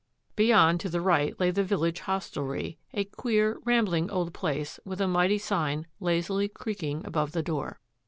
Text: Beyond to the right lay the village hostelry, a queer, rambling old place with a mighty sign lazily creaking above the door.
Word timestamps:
Beyond 0.35 0.79
to 0.79 0.89
the 0.89 0.99
right 0.99 1.39
lay 1.39 1.51
the 1.51 1.63
village 1.63 1.99
hostelry, 1.99 2.79
a 2.91 3.03
queer, 3.03 3.59
rambling 3.65 4.09
old 4.09 4.33
place 4.33 4.79
with 4.83 4.99
a 4.99 5.07
mighty 5.07 5.37
sign 5.37 5.85
lazily 5.99 6.47
creaking 6.47 7.05
above 7.05 7.33
the 7.33 7.43
door. 7.43 7.79